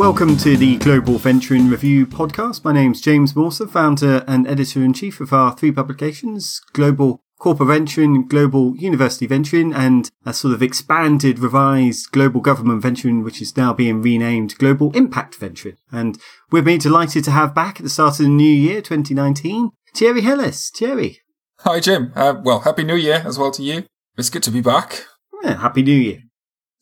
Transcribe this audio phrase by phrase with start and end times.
[0.00, 2.64] Welcome to the Global Venturing Review podcast.
[2.64, 7.68] My name's James Mawson, founder and editor in chief of our three publications, Global Corporate
[7.68, 13.56] Venturing, Global University Venturing, and a sort of expanded, revised Global Government Venturing, which is
[13.56, 15.76] now being renamed Global Impact Venturing.
[15.92, 16.18] And
[16.50, 20.22] we're being delighted to have back at the start of the new year, 2019, Thierry
[20.22, 20.70] Heles.
[20.70, 21.20] Thierry.
[21.64, 22.10] Hi, Jim.
[22.16, 23.84] Uh, well, Happy New Year as well to you.
[24.16, 25.04] It's good to be back.
[25.42, 26.22] Yeah, Happy New Year.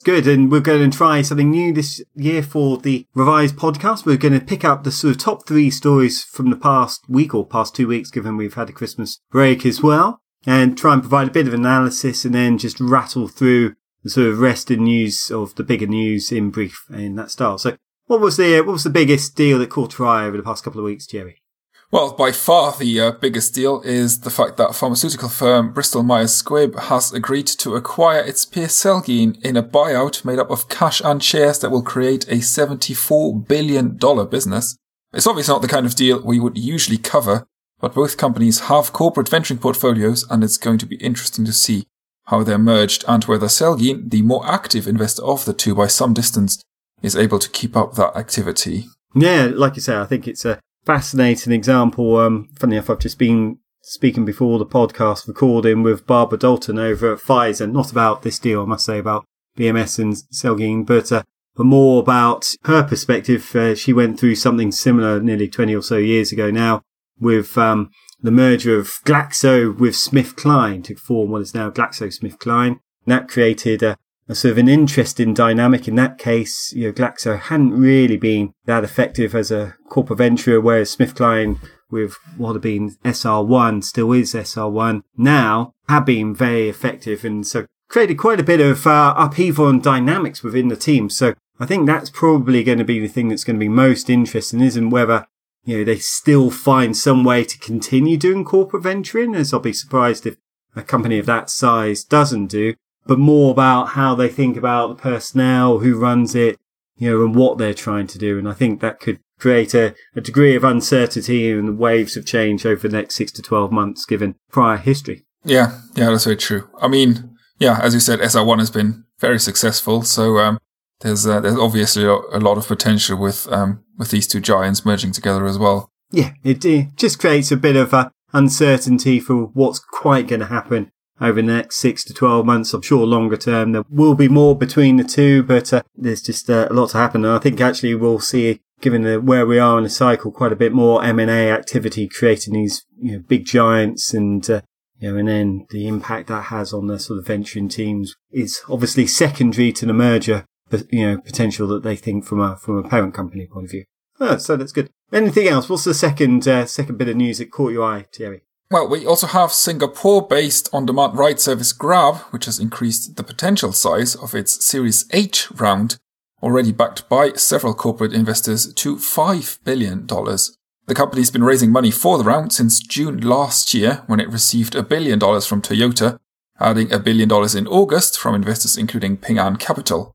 [0.04, 4.06] Good, and we're going to try something new this year for the revised podcast.
[4.06, 7.34] We're going to pick up the sort of top three stories from the past week
[7.34, 11.02] or past two weeks, given we've had a Christmas break as well, and try and
[11.02, 13.74] provide a bit of analysis and then just rattle through
[14.04, 17.58] the sort of rest in news of the bigger news in brief in that style.
[17.58, 20.44] So, what was the what was the biggest deal that caught your eye over the
[20.44, 21.42] past couple of weeks, Jerry?
[21.90, 26.42] Well, by far the uh, biggest deal is the fact that pharmaceutical firm Bristol Myers
[26.42, 31.00] Squibb has agreed to acquire its peer Celgene in a buyout made up of cash
[31.02, 33.96] and shares that will create a $74 billion
[34.28, 34.76] business.
[35.14, 37.46] It's obviously not the kind of deal we would usually cover,
[37.80, 41.86] but both companies have corporate venturing portfolios and it's going to be interesting to see
[42.26, 46.12] how they're merged and whether Celgene, the more active investor of the two by some
[46.12, 46.62] distance,
[47.00, 48.88] is able to keep up that activity.
[49.14, 52.16] Yeah, like you say, I think it's a fascinating example.
[52.16, 57.12] Um, funny enough, I've just been speaking before the podcast recording with Barbara Dalton over
[57.12, 61.24] at Pfizer, not about this deal, I must say, about BMS and Celgene, but, uh,
[61.54, 63.54] but more about her perspective.
[63.54, 66.80] Uh, she went through something similar nearly 20 or so years ago now
[67.20, 67.90] with, um,
[68.22, 72.78] the merger of Glaxo with SmithKline to form what is now GlaxoSmithKline.
[73.04, 73.98] That created a,
[74.28, 75.88] a sort of an interesting dynamic.
[75.88, 80.60] In that case, you know, Glaxo hadn't really been that effective as a corporate venture,
[80.60, 81.58] whereas SmithKline
[81.90, 87.64] with what had been SR1 still is SR1 now have been very effective and so
[87.88, 91.08] created quite a bit of uh, upheaval and dynamics within the team.
[91.08, 94.10] So I think that's probably going to be the thing that's going to be most
[94.10, 95.26] interesting isn't whether
[95.64, 99.72] you know, they still find some way to continue doing corporate venturing, as I'll be
[99.72, 100.36] surprised if
[100.76, 102.74] a company of that size doesn't do
[103.08, 106.58] but more about how they think about the personnel, who runs it,
[106.98, 108.38] you know, and what they're trying to do.
[108.38, 112.66] And I think that could create a, a degree of uncertainty and waves of change
[112.66, 115.24] over the next six to 12 months, given prior history.
[115.42, 116.68] Yeah, yeah, that's very true.
[116.82, 120.02] I mean, yeah, as you said, SR1 has been very successful.
[120.02, 120.58] So, um,
[121.00, 125.12] there's, uh, there's obviously a lot of potential with, um, with these two giants merging
[125.12, 125.88] together as well.
[126.10, 130.46] Yeah, it, it just creates a bit of uh, uncertainty for what's quite going to
[130.46, 130.90] happen
[131.20, 132.72] over the next six to 12 months.
[132.72, 136.48] I'm sure longer term there will be more between the two, but uh, there's just
[136.48, 137.24] uh, a lot to happen.
[137.24, 140.52] And I think actually we'll see, given the, where we are in the cycle, quite
[140.52, 144.60] a bit more M&A activity creating these you know, big giants and, uh,
[144.98, 148.60] you know, and then the impact that has on the sort of venturing teams is
[148.68, 152.76] obviously secondary to the merger, but, you know, potential that they think from a, from
[152.76, 153.84] a parent company point of view.
[154.20, 154.90] Oh, so that's good.
[155.12, 155.68] Anything else?
[155.68, 158.42] What's the second, uh, second bit of news that caught your eye, Thierry?
[158.70, 164.14] Well, we also have Singapore-based on-demand ride service Grab, which has increased the potential size
[164.14, 165.96] of its Series H round,
[166.42, 170.06] already backed by several corporate investors, to $5 billion.
[170.06, 174.74] The company's been raising money for the round since June last year, when it received
[174.74, 176.18] a billion dollars from Toyota,
[176.60, 180.14] adding a billion dollars in August from investors including Ping An Capital.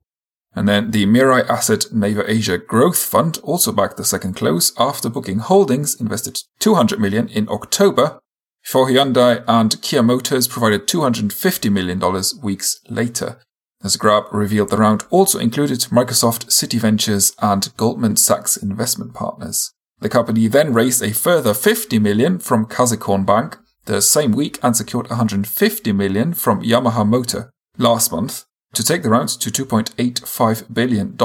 [0.56, 5.10] And then the Mirae Asset Naver Asia Growth Fund also backed the second close after
[5.10, 8.20] Booking Holdings invested 200 million in October
[8.64, 12.02] before Hyundai and Kia Motors provided $250 million
[12.42, 13.40] weeks later.
[13.84, 19.74] As Grab revealed the round also included Microsoft, Citi Ventures, and Goldman Sachs investment partners.
[20.00, 24.76] The company then raised a further 50 million from Kasikorn Bank the same week and
[24.76, 31.18] secured 150 million from Yamaha Motor last month to take the round to $2.85 billion.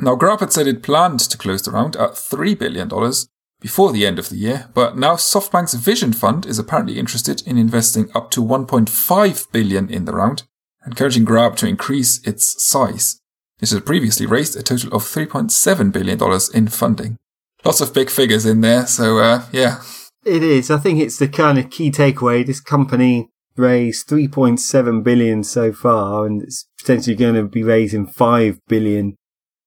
[0.00, 2.88] Now Grab had said it planned to close the round at $3 billion,
[3.64, 7.56] before the end of the year, but now SoftBank's Vision Fund is apparently interested in
[7.56, 10.42] investing up to 1.5 billion in the round,
[10.84, 13.22] encouraging Grab to increase its size.
[13.62, 17.16] It had previously raised a total of 3.7 billion dollars in funding.
[17.64, 19.80] Lots of big figures in there, so uh, yeah.
[20.26, 20.70] It is.
[20.70, 22.44] I think it's the kind of key takeaway.
[22.44, 28.58] This company raised 3.7 billion so far, and it's potentially going to be raising 5
[28.68, 29.16] billion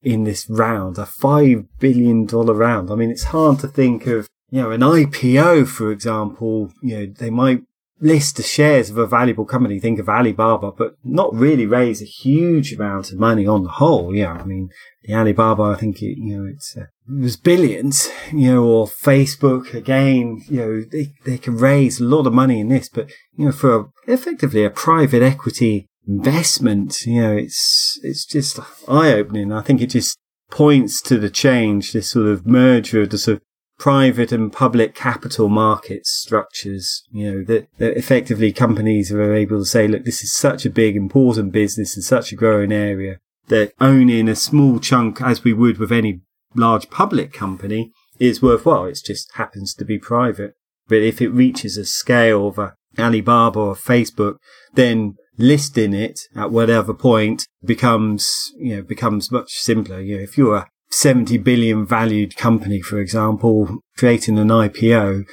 [0.07, 2.89] in this round, a five billion dollar round.
[2.89, 7.13] I mean, it's hard to think of, you know, an IPO, for example, you know,
[7.19, 7.63] they might
[7.99, 12.05] list the shares of a valuable company, think of Alibaba, but not really raise a
[12.05, 14.15] huge amount of money on the whole.
[14.15, 14.69] Yeah, I mean,
[15.03, 18.87] the Alibaba, I think it, you know, it's, uh, it was billions, you know, or
[18.87, 23.09] Facebook again, you know, they, they can raise a lot of money in this, but,
[23.35, 29.13] you know, for a, effectively a private equity investment, you know, it's, it's just eye
[29.13, 29.51] opening.
[29.51, 30.17] I think it just
[30.49, 33.43] points to the change, this sort of merger of the sort of
[33.77, 39.65] private and public capital market structures, you know, that, that effectively companies are able to
[39.65, 43.73] say, look, this is such a big, important business and such a growing area that
[43.79, 46.21] owning a small chunk, as we would with any
[46.55, 48.85] large public company, is worthwhile.
[48.85, 50.55] It just happens to be private.
[50.87, 54.37] But if it reaches a scale of a Alibaba or Facebook,
[54.73, 59.99] then listing it at whatever point becomes, you know, becomes much simpler.
[59.99, 65.25] You know, if you're a 70 billion valued company, for example, creating an IPO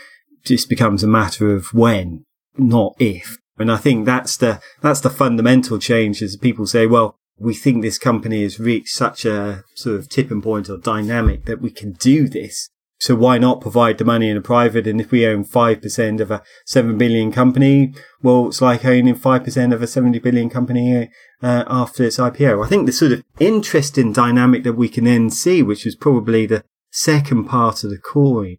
[0.44, 2.24] just becomes a matter of when,
[2.56, 3.38] not if.
[3.58, 7.82] And I think that's the, that's the fundamental change is people say, well, we think
[7.82, 11.92] this company has reached such a sort of tipping point or dynamic that we can
[11.92, 12.68] do this.
[13.04, 14.86] So why not provide the money in a private?
[14.86, 17.92] And if we own 5% of a 7 billion company,
[18.22, 21.10] well, it's like owning 5% of a 70 billion company
[21.42, 22.64] uh, after its IPO.
[22.64, 26.46] I think the sort of interesting dynamic that we can then see, which is probably
[26.46, 28.56] the second part of the coin,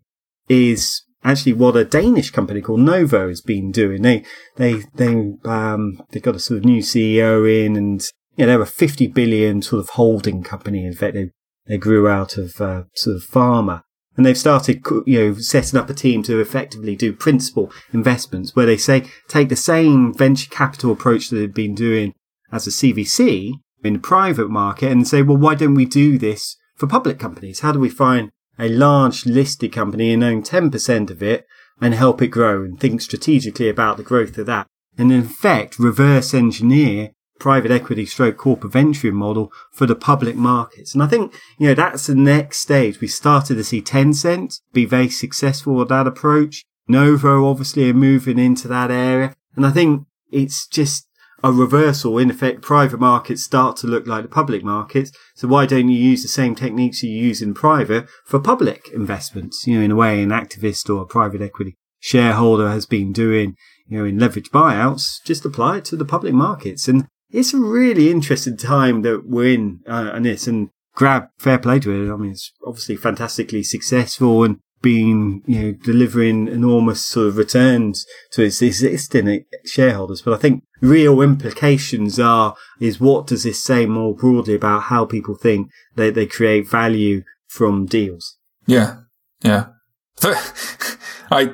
[0.47, 4.03] is actually what a Danish company called Novo has been doing.
[4.03, 4.23] They,
[4.57, 7.99] they, they, um, they got a sort of new CEO in and,
[8.35, 10.85] you know, they're a 50 billion sort of holding company.
[10.85, 11.31] In fact, they,
[11.65, 13.81] they grew out of, uh, sort of pharma.
[14.17, 18.65] And they've started, you know, setting up a team to effectively do principal investments where
[18.65, 22.13] they say, take the same venture capital approach that they've been doing
[22.51, 23.51] as a CVC
[23.83, 27.59] in the private market and say, well, why don't we do this for public companies?
[27.59, 31.45] How do we find a large listed company and own 10% of it
[31.81, 34.67] and help it grow and think strategically about the growth of that?
[34.97, 40.93] And in effect, reverse engineer private equity stroke corporate venture model for the public markets.
[40.93, 43.01] And I think, you know, that's the next stage.
[43.01, 46.63] We started to see Tencent be very successful with that approach.
[46.87, 49.35] Novo obviously are moving into that area.
[49.55, 51.07] And I think it's just
[51.43, 52.17] a reversal.
[52.17, 55.11] In effect, private markets start to look like the public markets.
[55.35, 59.67] So why don't you use the same techniques you use in private for public investments?
[59.67, 63.55] You know, in a way, an activist or a private equity shareholder has been doing,
[63.87, 66.87] you know, in leverage buyouts, just apply it to the public markets.
[66.87, 71.57] And it's a really interesting time that we're in uh, on this and grab fair
[71.57, 72.11] play to it.
[72.11, 78.05] I mean, it's obviously fantastically successful and been, you know, delivering enormous sort of returns
[78.31, 80.21] to its existing shareholders.
[80.21, 85.05] But I think real implications are, is what does this say more broadly about how
[85.05, 88.37] people think that they create value from deals?
[88.67, 88.97] Yeah.
[89.41, 89.67] Yeah.
[90.23, 91.51] I,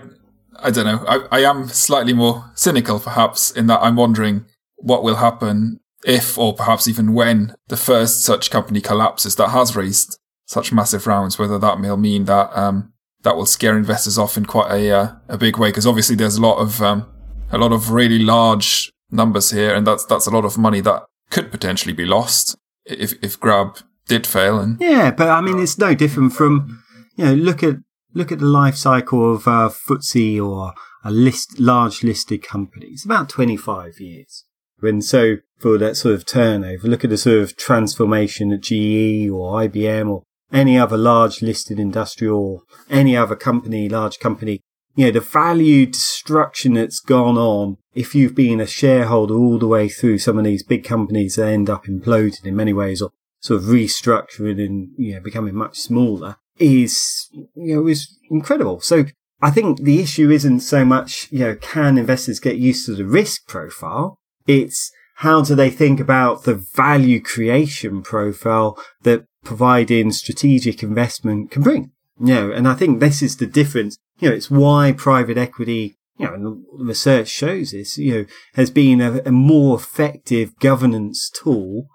[0.60, 1.06] I don't know.
[1.08, 4.46] I, I am slightly more cynical perhaps in that I'm wondering
[4.82, 9.76] what will happen if or perhaps even when the first such company collapses that has
[9.76, 12.92] raised such massive rounds, whether that will mean that um,
[13.24, 15.70] that will scare investors off in quite a uh, a big way.
[15.70, 17.06] Because obviously there's a lot of um,
[17.52, 21.04] a lot of really large numbers here, and that's that's a lot of money that
[21.30, 23.78] could potentially be lost if if Grab
[24.08, 24.60] did fail.
[24.60, 26.84] And yeah, but I mean it's no different from
[27.16, 27.76] you know look at
[28.14, 30.74] look at the life cycle of uh, FTSE or
[31.04, 32.88] a list large listed company.
[32.88, 34.46] It's about twenty five years.
[34.84, 39.30] And so for that sort of turnover, look at the sort of transformation at GE
[39.30, 44.62] or IBM or any other large listed industrial or any other company, large company.
[44.96, 49.68] You know, the value destruction that's gone on if you've been a shareholder all the
[49.68, 53.12] way through some of these big companies that end up imploding in many ways or
[53.40, 58.82] sort of restructuring and, you know, becoming much smaller is, you know, is incredible.
[58.82, 59.06] So
[59.42, 63.06] I think the issue isn't so much, you know, can investors get used to the
[63.06, 64.20] risk profile?
[64.52, 71.62] It's how do they think about the value creation profile that providing strategic investment can
[71.62, 71.92] bring?
[72.20, 73.98] You know, and I think this is the difference.
[74.20, 78.70] You know, it's why private equity, you know, and research shows this, you know, has
[78.70, 81.88] been a, a more effective governance tool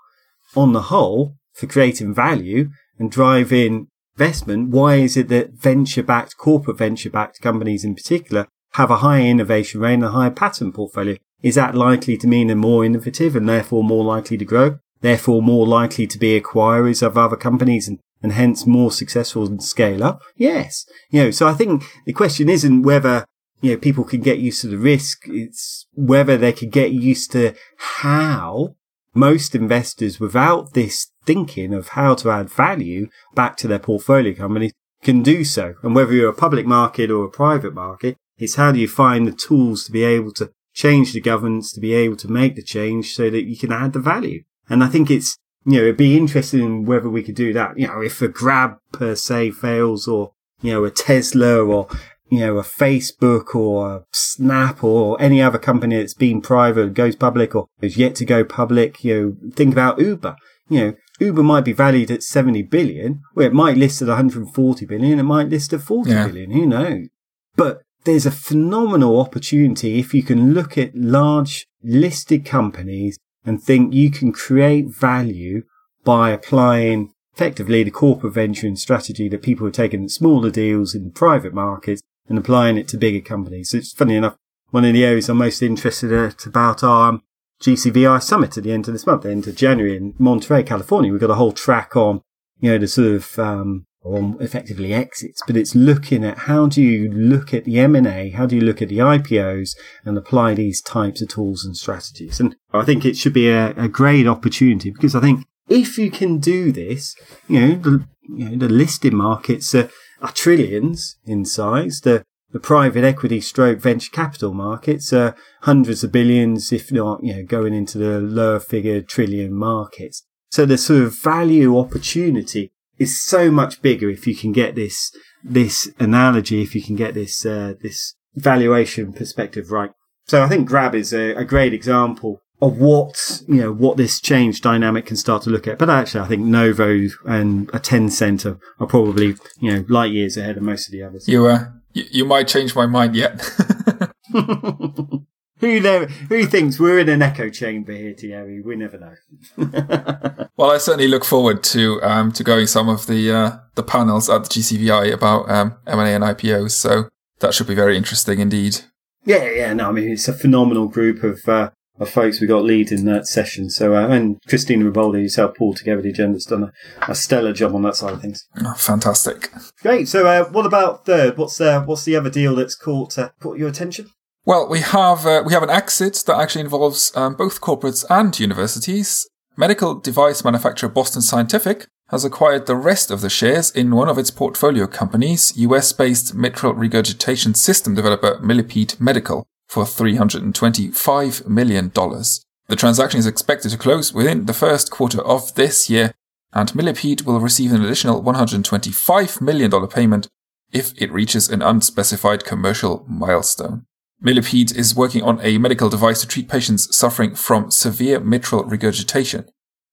[0.55, 4.71] on the whole for creating value and driving investment.
[4.71, 9.27] Why is it that venture backed, corporate venture backed companies in particular have a higher
[9.27, 11.17] innovation rate and a higher patent portfolio?
[11.43, 14.79] Is that likely to mean they're more innovative and therefore more likely to grow?
[15.01, 19.63] Therefore more likely to be acquirers of other companies and, and hence more successful and
[19.63, 20.23] scale up?
[20.37, 20.87] Yes.
[21.11, 23.25] You know, so I think the question isn't whether,
[23.61, 25.25] you know, people can get used to the risk.
[25.27, 28.77] It's whether they can get used to how
[29.15, 34.73] most investors without this thinking of how to add value back to their portfolio companies
[35.03, 35.75] can do so.
[35.83, 39.27] And whether you're a public market or a private market, It's how do you find
[39.27, 42.63] the tools to be able to change the governance, to be able to make the
[42.63, 44.45] change so that you can add the value.
[44.69, 47.79] And I think it's, you know, it'd be interesting in whether we could do that.
[47.79, 51.89] You know, if a grab per se fails or, you know, a Tesla or,
[52.29, 57.17] you know, a Facebook or a Snap or any other company that's been private, goes
[57.17, 60.37] public or is yet to go public, you know, think about Uber.
[60.69, 64.85] You know, Uber might be valued at 70 billion, where it might list at 140
[64.85, 66.27] billion, it might list at forty yeah.
[66.27, 66.51] billion.
[66.51, 67.09] who knows?
[67.55, 73.93] But there's a phenomenal opportunity if you can look at large listed companies and think
[73.93, 75.63] you can create value
[76.05, 81.11] by applying effectively the corporate venturing strategy that people have taken taking smaller deals in
[81.11, 83.71] private markets and applying it to bigger companies.
[83.71, 84.37] So it's funny enough,
[84.71, 87.21] one of the areas I'm most interested at about our
[87.61, 91.11] GCVI summit at the end of this month, the end of January in Monterey, California.
[91.11, 92.23] We've got a whole track on,
[92.61, 96.81] you know, the sort of, um, on effectively exits, but it's looking at how do
[96.81, 99.71] you look at the M&A, how do you look at the IPOs
[100.05, 102.39] and apply these types of tools and strategies.
[102.39, 106.11] And I think it should be a, a great opportunity because I think if you
[106.11, 107.17] can do this,
[107.49, 109.91] you know, the, you know, the listed markets are,
[110.23, 112.01] are trillions in size.
[112.03, 112.23] The
[112.53, 117.43] the private equity stroke venture capital markets are hundreds of billions, if not, you know,
[117.45, 120.23] going into the lower figure trillion markets.
[120.53, 125.13] So the sort of value opportunity is so much bigger if you can get this,
[125.43, 129.91] this analogy, if you can get this, uh, this valuation perspective right.
[130.27, 134.21] So I think Grab is a, a great example of what you know what this
[134.21, 135.79] change dynamic can start to look at.
[135.79, 140.37] But actually, I think Novo and a Tencent are, are probably you know light years
[140.37, 141.29] ahead of most of the others.
[141.29, 143.41] You uh, you, you might change my mind yet.
[145.67, 146.05] who know?
[146.29, 148.61] Who thinks we're in an echo chamber here, Thierry?
[148.61, 149.15] We never know.
[150.57, 154.31] well, I certainly look forward to um to going some of the uh, the panels
[154.31, 156.73] at the GCVI about um M and IPOs.
[156.73, 157.09] So
[157.41, 158.81] that should be very interesting indeed.
[159.25, 162.65] Yeah, yeah, no, I mean it's a phenomenal group of uh, of folks we got
[162.65, 163.71] leading that session.
[163.71, 166.73] So, uh, and Christina Riboldi, who's helped pull together the agenda, has done a,
[167.11, 168.47] a, stellar job on that side of things.
[168.63, 169.51] Oh, fantastic.
[169.83, 170.09] Great.
[170.09, 171.39] So, uh, what about third?
[171.39, 174.11] What's uh, what's the other deal that's caught uh, caught your attention?
[174.47, 178.39] Well, we have uh, we have an exit that actually involves um, both corporates and
[178.39, 179.29] universities.
[179.57, 184.19] Medical device manufacturer Boston Scientific has acquired the rest of the shares in one of
[184.19, 191.91] its portfolio companies, US-based mitral regurgitation system developer Millipede Medical for $325 million.
[191.91, 196.13] The transaction is expected to close within the first quarter of this year,
[196.53, 200.29] and Millipede will receive an additional $125 million payment
[200.71, 203.87] if it reaches an unspecified commercial milestone.
[204.21, 209.47] Millipede is working on a medical device to treat patients suffering from severe mitral regurgitation,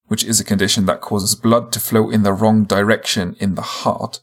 [0.06, 3.62] which is a condition that causes blood to flow in the wrong direction in the
[3.62, 4.22] heart.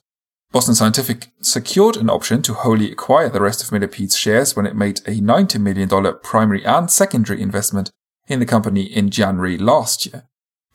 [0.53, 4.75] Boston Scientific secured an option to wholly acquire the rest of Millipede's shares when it
[4.75, 5.89] made a $90 million
[6.23, 7.91] primary and secondary investment
[8.27, 10.25] in the company in January last year.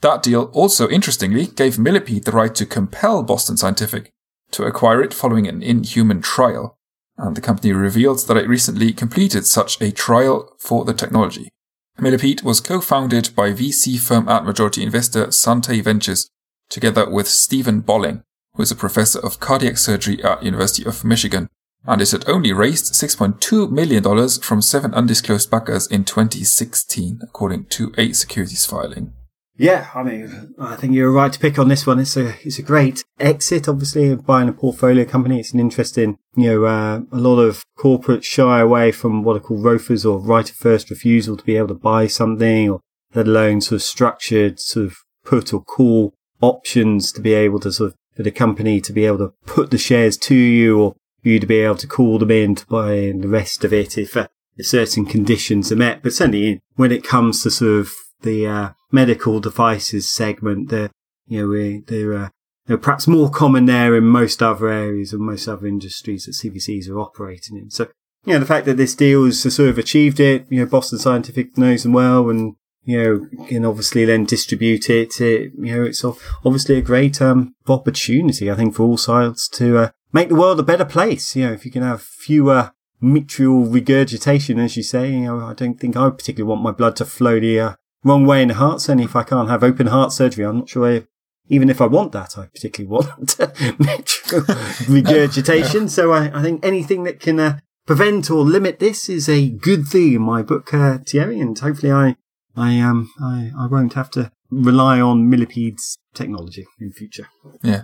[0.02, 4.12] That deal also interestingly gave Millipede the right to compel Boston Scientific
[4.52, 6.78] to acquire it following an inhuman trial,
[7.18, 11.50] and the company revealed that it recently completed such a trial for the technology.
[11.98, 16.30] Millipede was co-founded by VC firm and majority investor Sante Ventures,
[16.70, 18.22] together with Steven Bolling,
[18.56, 21.48] who is a professor of cardiac surgery at University of Michigan,
[21.86, 24.04] and it had only raised $6.2 million
[24.42, 29.14] from seven undisclosed backers in 2016, according to a securities filing.
[29.58, 32.00] Yeah, I mean, I think you're right to pick on this one.
[32.00, 33.70] It's a it's a great exit.
[33.70, 35.40] Obviously, buying a portfolio company.
[35.40, 39.40] It's an interesting, you know, uh, a lot of corporates shy away from what are
[39.40, 42.82] called ROFRs or right of first refusal to be able to buy something, or
[43.14, 47.72] let alone sort of structured sort of put or call options to be able to
[47.72, 50.96] sort of for the company to be able to put the shares to you or
[51.22, 53.98] you to be able to call them in to buy in the rest of it
[53.98, 56.04] if, uh, if certain conditions are met.
[56.04, 60.90] But certainly when it comes to sort of the uh, medical devices segment, they're,
[61.28, 62.30] you know, they're, uh,
[62.66, 66.90] they're perhaps more common there in most other areas and most other industries that CVCs
[66.90, 67.70] are operating in.
[67.70, 67.90] So,
[68.26, 70.98] you know, the fact that this deal has sort of achieved it, you know, Boston
[70.98, 75.20] Scientific knows them well and you know, can obviously then distribute it.
[75.20, 79.78] it you know, it's obviously a great um, opportunity, I think, for all sides to
[79.78, 81.36] uh, make the world a better place.
[81.36, 82.72] You know, if you can have fewer
[83.02, 86.96] mitral regurgitation, as you say, you know, I don't think I particularly want my blood
[86.98, 87.74] to flow the uh,
[88.06, 88.80] wrong way in the heart.
[88.80, 90.88] Certainly, if I can't have open heart surgery, I'm not sure.
[90.88, 91.04] I,
[91.50, 93.36] even if I want that, I particularly want
[94.90, 95.90] regurgitation.
[95.90, 99.88] So I, I, think anything that can uh, prevent or limit this is a good
[99.88, 102.16] thing in my book, uh, Thierry, and hopefully I
[102.56, 107.28] I um I, I won't have to rely on Millipede's technology in future.
[107.62, 107.84] Yeah,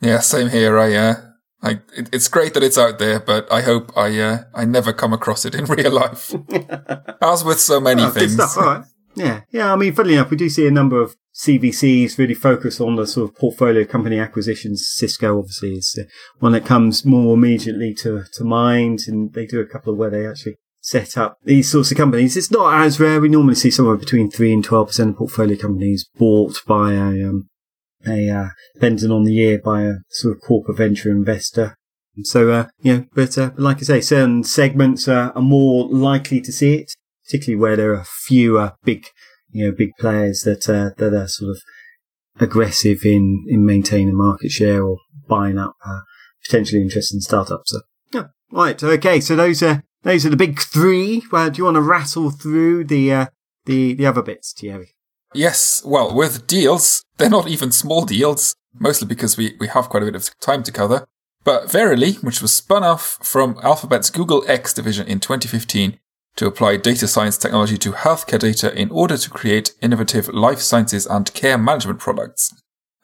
[0.00, 0.78] yeah, same here.
[0.78, 1.14] I uh,
[1.62, 4.92] I, it, it's great that it's out there, but I hope I uh, I never
[4.92, 6.34] come across it in real life.
[7.20, 8.34] As with so many Oh, things.
[8.34, 8.84] stuff, right.
[9.20, 9.72] Yeah, yeah.
[9.72, 13.06] I mean, funnily enough, we do see a number of CVCs really focus on the
[13.06, 14.88] sort of portfolio company acquisitions.
[14.92, 15.98] Cisco, obviously, is
[16.38, 20.10] one that comes more immediately to, to mind, and they do a couple of where
[20.10, 22.36] they actually set up these sorts of companies.
[22.36, 23.20] It's not as rare.
[23.20, 27.28] We normally see somewhere between three and twelve percent of portfolio companies bought by a
[27.28, 27.48] um,
[28.06, 31.76] a uh, depending on the year by a sort of corporate venture investor.
[32.22, 36.40] So, uh, you know, but, uh, like I say, certain segments uh, are more likely
[36.40, 36.92] to see it,
[37.30, 39.06] particularly where there are fewer big,
[39.50, 41.62] you know, big players that uh, that are sort of
[42.40, 46.00] aggressive in in maintaining market share or buying up uh,
[46.44, 47.70] potentially interesting startups.
[47.70, 47.80] So,
[48.12, 49.20] yeah, right, okay.
[49.20, 51.22] So those are those are the big three.
[51.30, 53.26] Well, do you want to rattle through the uh,
[53.66, 54.94] the the other bits, Thierry?
[55.32, 60.02] Yes, well, with deals, they're not even small deals, mostly because we, we have quite
[60.02, 61.06] a bit of time to cover.
[61.44, 65.99] But Verily, which was spun off from Alphabet's Google X division in 2015
[66.36, 71.06] to apply data science technology to healthcare data in order to create innovative life sciences
[71.06, 72.54] and care management products,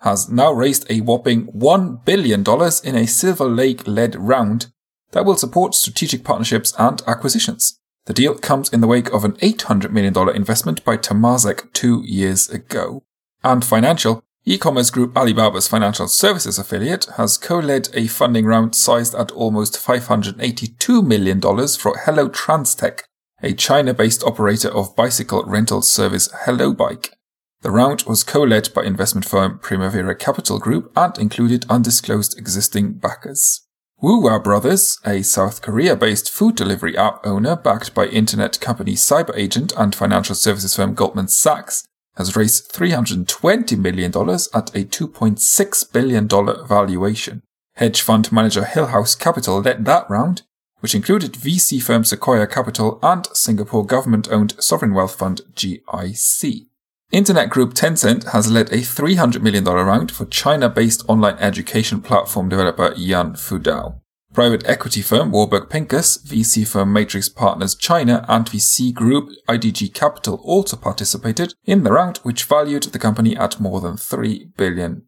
[0.01, 2.41] has now raised a whopping $1 billion
[2.85, 4.67] in a Silver Lake led round
[5.13, 7.79] that will support strategic partnerships and acquisitions.
[8.07, 12.49] The deal comes in the wake of an $800 million investment by Temasek two years
[12.49, 13.03] ago.
[13.43, 19.33] And financial, e-commerce group Alibaba's financial services affiliate has co-led a funding round sized at
[19.33, 23.03] almost $582 million for Hello Transtech,
[23.43, 27.13] a China-based operator of bicycle rental service Hello Bike.
[27.61, 33.67] The round was co-led by investment firm Primavera Capital Group and included undisclosed existing backers.
[34.03, 39.95] Woowa Brothers, a South Korea-based food delivery app owner backed by internet company CyberAgent and
[39.95, 46.29] financial services firm Goldman Sachs, has raised $320 million at a $2.6 billion
[46.67, 47.43] valuation.
[47.75, 50.43] Hedge fund manager Hillhouse Capital led that round,
[50.81, 56.67] which included VC firm Sequoia Capital and Singapore government-owned sovereign wealth fund GIC.
[57.13, 62.91] Internet group Tencent has led a $300 million round for China-based online education platform developer
[62.91, 64.01] Yuanfudao.
[64.35, 70.41] Private equity firm Warburg Pincus, VC firm Matrix Partners China, and VC group IDG Capital
[70.43, 75.05] also participated in the round, which valued the company at more than $3 billion.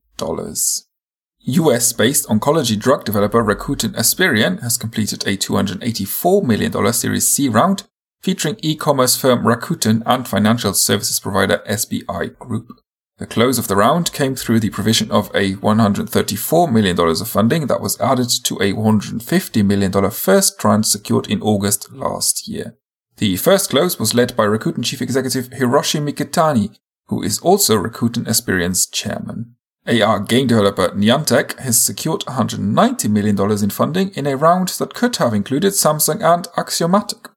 [1.49, 7.85] US-based oncology drug developer Rakuten Aspyrian has completed a $284 million Series C round,
[8.21, 12.69] featuring e-commerce firm Rakuten and financial services provider SBI Group.
[13.17, 17.67] The close of the round came through the provision of a $134 million of funding
[17.69, 22.77] that was added to a $150 million first tranche secured in August last year.
[23.17, 28.27] The first close was led by Rakuten chief executive Hiroshi Mikitani, who is also Rakuten
[28.27, 29.55] Aspyrian's chairman.
[29.89, 35.17] AR game developer Niantic has secured $190 million in funding in a round that could
[35.17, 37.29] have included Samsung and Axiomatic.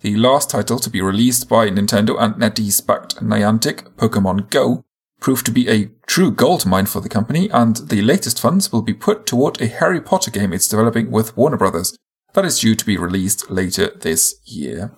[0.00, 4.82] The last title to be released by Nintendo and NetEase backed Niantic, Pokemon Go,
[5.20, 8.94] proved to be a true goldmine for the company, and the latest funds will be
[8.94, 11.96] put toward a Harry Potter game it's developing with Warner Brothers
[12.34, 14.92] that is due to be released later this year.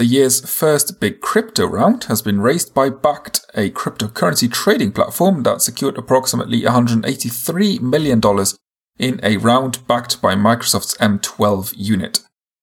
[0.00, 5.42] The year's first big crypto round has been raised by Bakkt, a cryptocurrency trading platform
[5.42, 8.22] that secured approximately $183 million
[8.98, 12.20] in a round backed by Microsoft's M12 unit,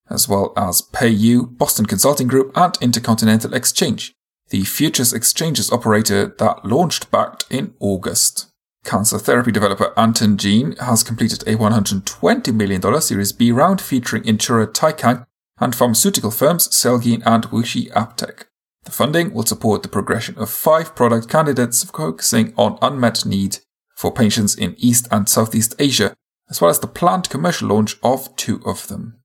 [0.09, 4.15] as well as PayU, Boston Consulting Group, and Intercontinental Exchange,
[4.49, 8.47] the futures exchanges operator that launched Bakkt in August.
[8.83, 15.26] Cancer therapy developer Antengene has completed a $120 million Series B round featuring insurer Taikang
[15.59, 18.43] and pharmaceutical firms Celgene and WuXi AppTec.
[18.85, 23.59] The funding will support the progression of five product candidates focusing on unmet need
[23.95, 26.13] for patients in East and Southeast Asia,
[26.49, 29.19] as well as the planned commercial launch of two of them.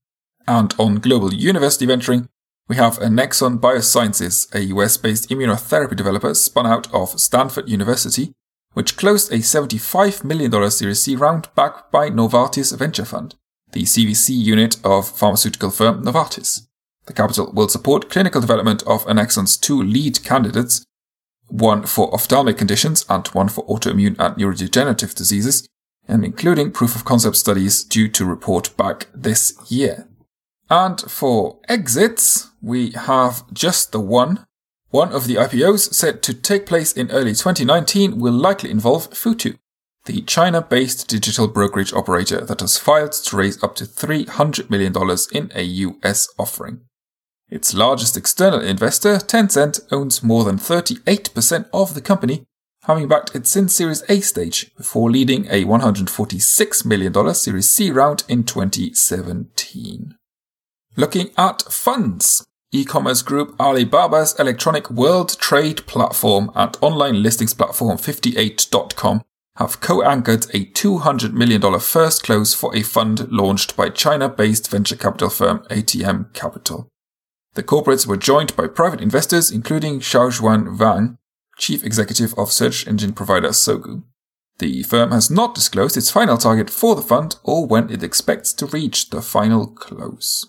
[0.47, 2.27] And on global university venturing,
[2.67, 8.33] we have Annexon Biosciences, a US-based immunotherapy developer spun out of Stanford University,
[8.73, 13.35] which closed a $75 million Series C round backed by Novartis Venture Fund,
[13.73, 16.67] the CVC unit of pharmaceutical firm Novartis.
[17.05, 20.85] The capital will support clinical development of Annexon's two lead candidates,
[21.49, 25.67] one for ophthalmic conditions and one for autoimmune and neurodegenerative diseases,
[26.07, 30.07] and including proof of concept studies due to report back this year.
[30.69, 34.45] And for exits, we have just the one.
[34.89, 39.57] One of the IPOs set to take place in early 2019 will likely involve Futu,
[40.05, 44.93] the China-based digital brokerage operator that has filed to raise up to $300 million
[45.31, 46.81] in a US offering.
[47.49, 52.43] Its largest external investor, Tencent, owns more than 38% of the company,
[52.83, 58.23] having backed its in Series A stage before leading a $146 million Series C round
[58.27, 60.15] in 2017.
[60.95, 62.45] Looking at funds.
[62.71, 69.21] E-commerce group Alibaba's electronic world trade platform and online listings platform 58.com
[69.57, 75.29] have co-anchored a $200 million first close for a fund launched by China-based venture capital
[75.29, 76.87] firm ATM Capital.
[77.53, 81.17] The corporates were joined by private investors including Xiaochuan Wang,
[81.57, 84.03] chief executive of search engine provider Sogou.
[84.57, 88.53] The firm has not disclosed its final target for the fund or when it expects
[88.53, 90.47] to reach the final close.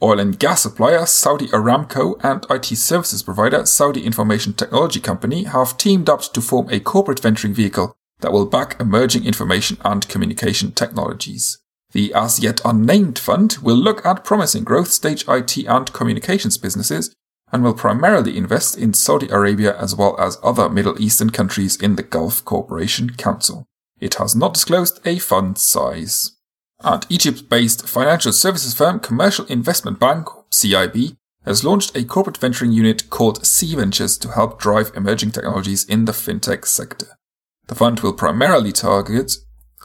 [0.00, 5.76] Oil and gas supplier Saudi Aramco and IT services provider Saudi Information Technology Company have
[5.76, 10.72] teamed up to form a corporate venturing vehicle that will back emerging information and communication
[10.72, 11.58] technologies.
[11.92, 17.14] The as yet unnamed fund will look at promising growth stage IT and communications businesses
[17.52, 21.96] and will primarily invest in Saudi Arabia as well as other Middle Eastern countries in
[21.96, 23.66] the Gulf Cooperation Council.
[24.00, 26.32] It has not disclosed a fund size.
[26.80, 33.10] And Egypt-based financial services firm Commercial Investment Bank, CIB, has launched a corporate venturing unit
[33.10, 37.18] called C Ventures to help drive emerging technologies in the fintech sector.
[37.66, 39.36] The fund will primarily target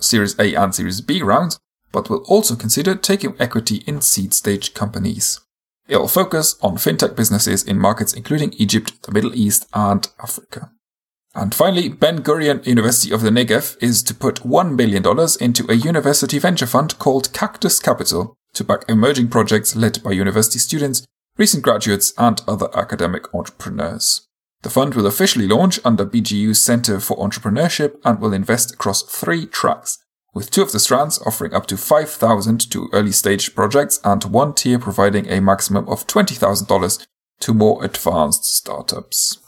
[0.01, 1.59] Series A and Series B rounds,
[1.91, 5.39] but will also consider taking equity in seed stage companies.
[5.87, 10.71] It'll focus on fintech businesses in markets including Egypt, the Middle East, and Africa.
[11.35, 15.03] And finally, Ben Gurion University of the Negev is to put $1 billion
[15.39, 20.59] into a university venture fund called Cactus Capital to back emerging projects led by university
[20.59, 21.05] students,
[21.37, 24.27] recent graduates, and other academic entrepreneurs.
[24.61, 29.45] The fund will officially launch under BGU's Center for Entrepreneurship and will invest across three
[29.45, 29.97] tracks,
[30.33, 34.53] with two of the strands offering up to 5,000 to early stage projects and one
[34.53, 37.07] tier providing a maximum of $20,000
[37.39, 39.39] to more advanced startups.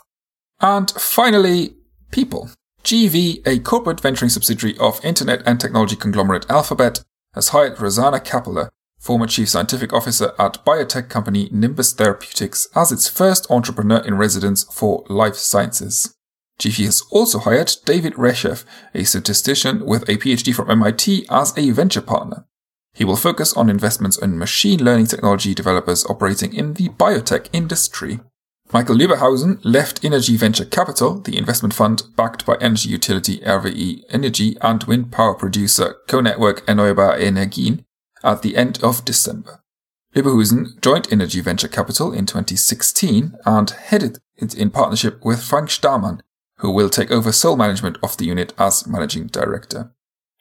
[0.62, 1.76] And finally,
[2.12, 2.50] people.
[2.84, 8.70] GV, a corporate venturing subsidiary of internet and technology conglomerate Alphabet, has hired Rosana Kapeller,
[9.02, 14.64] former chief scientific officer at biotech company Nimbus Therapeutics, as its first entrepreneur in residence
[14.72, 16.16] for life sciences.
[16.60, 21.72] GV has also hired David Reshef, a statistician with a PhD from MIT, as a
[21.72, 22.46] venture partner.
[22.94, 28.20] He will focus on investments in machine learning technology developers operating in the biotech industry.
[28.72, 34.56] Michael Lieberhausen left Energy Venture Capital, the investment fund backed by energy utility RWE Energy
[34.62, 37.84] and wind power producer Co-Network Erneuerbare Energien,
[38.24, 39.62] at the end of December.
[40.16, 46.20] Lieberhausen joined Energy Venture Capital in 2016 and headed it in partnership with Frank Starmann,
[46.58, 49.92] who will take over sole management of the unit as managing director.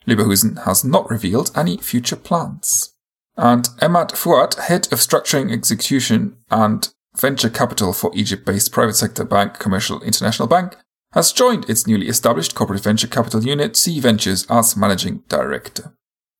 [0.06, 2.94] Lieberhausen has not revealed any future plans.
[3.36, 9.58] And Emad Fuad, head of structuring execution and venture capital for Egypt-based private sector bank
[9.58, 10.76] Commercial International Bank,
[11.12, 15.94] has joined its newly established corporate venture capital unit C Ventures as managing director.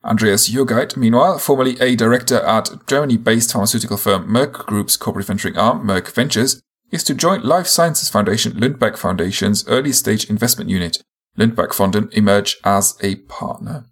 [0.05, 5.87] Andreas Jurgeit, meanwhile, formerly a director at Germany-based pharmaceutical firm Merck Group's corporate venturing arm,
[5.87, 11.03] Merck Ventures, is to join Life Sciences Foundation Lundbeck Foundation's early stage investment unit,
[11.39, 13.85] Lundbeck Fonden, emerge as a partner.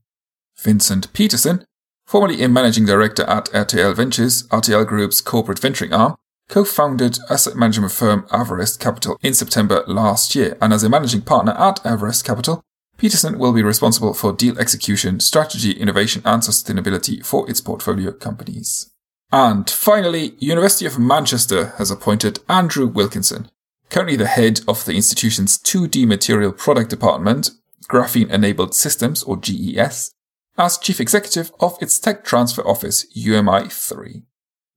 [0.57, 1.65] Vincent Peterson,
[2.07, 6.17] formerly a managing director at RTL Ventures, RTL Group's corporate venturing arm,
[6.49, 11.53] co-founded asset management firm Everest Capital in September last year, and as a managing partner
[11.53, 12.63] at Everest Capital,
[12.99, 18.91] Peterson will be responsible for deal execution, strategy, innovation, and sustainability for its portfolio companies.
[19.31, 23.51] And finally, University of Manchester has appointed Andrew Wilkinson,
[23.89, 27.53] currently the head of the institution's 2D material product department,
[27.89, 30.13] Graphene Enabled Systems or GES,
[30.59, 34.23] as chief executive of its tech transfer office, UMI 3.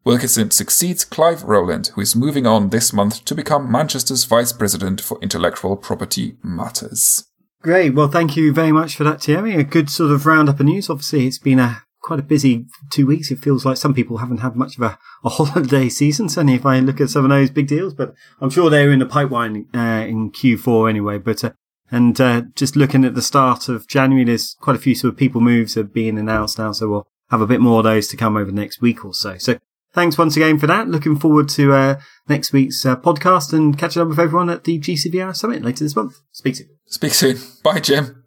[0.03, 5.01] Wilkinson succeeds Clive Rowland, who is moving on this month to become Manchester's Vice President
[5.01, 7.30] for Intellectual Property Matters.
[7.61, 7.93] Great.
[7.93, 9.53] Well, thank you very much for that, Thierry.
[9.53, 10.89] A good sort of roundup of news.
[10.89, 13.29] Obviously, it's been a quite a busy two weeks.
[13.29, 16.27] It feels like some people haven't had much of a, a holiday season.
[16.27, 18.97] Certainly, if I look at some of those big deals, but I'm sure they're in
[18.97, 21.19] the pipeline uh, in Q4 anyway.
[21.19, 21.51] But uh,
[21.91, 25.19] and uh, just looking at the start of January, there's quite a few sort of
[25.19, 26.71] people moves are being announced now.
[26.71, 29.13] So we'll have a bit more of those to come over the next week or
[29.13, 29.37] so.
[29.37, 29.59] So
[29.93, 30.87] thanks once again for that.
[30.87, 34.79] Looking forward to uh, next week's uh, podcast and catching up with everyone at the
[34.79, 36.19] GCVR Summit later this month.
[36.31, 36.69] Speak soon.
[36.85, 37.37] Speak soon.
[37.63, 38.23] Bye, Jim.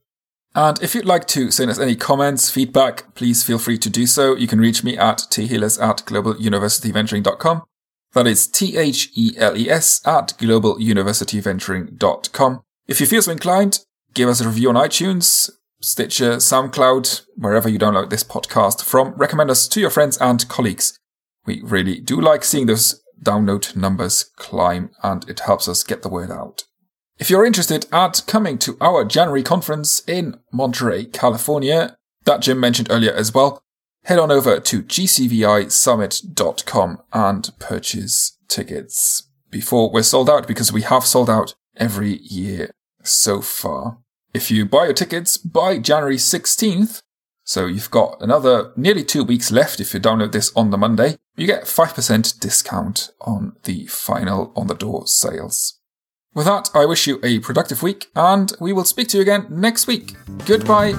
[0.55, 4.07] And if you'd like to send us any comments, feedback, please feel free to do
[4.07, 4.37] so.
[4.37, 7.63] You can reach me at theles at globaluniversityventuring.com.
[8.13, 12.61] That is T-H-E-L-E-S at globaluniversityventuring.com.
[12.87, 13.81] If you feel so inclined,
[14.13, 15.51] give us a review on iTunes,
[15.81, 19.15] Stitcher, SoundCloud, wherever you download this podcast from.
[19.15, 20.97] Recommend us to your friends and colleagues.
[21.47, 26.09] We really do like seeing those download numbers climb and it helps us get the
[26.09, 26.65] word out.
[27.19, 32.89] If you're interested at coming to our January conference in Monterey, California, that Jim mentioned
[32.91, 33.63] earlier as well,
[34.05, 41.07] head on over to gcvisummit.com and purchase tickets before we're sold out because we have
[41.07, 43.99] sold out every year so far.
[44.33, 47.03] If you buy your tickets by January 16th,
[47.45, 51.19] so you've got another nearly two weeks left if you download this on the Monday,
[51.37, 55.79] you get 5% discount on the final on the door sales.
[56.33, 59.47] With that, I wish you a productive week and we will speak to you again
[59.51, 60.15] next week.
[60.47, 60.95] Goodbye.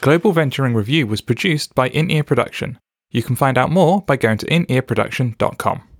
[0.00, 2.78] Global Venturing Review was produced by In Ear Production.
[3.10, 5.93] You can find out more by going to inearproduction.com.